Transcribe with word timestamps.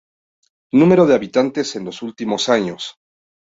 Número 0.71 1.05
de 1.05 1.13
habitantes 1.13 1.75
en 1.75 1.85
los 1.85 2.01
últimos 2.01 2.49
años. 2.49 2.95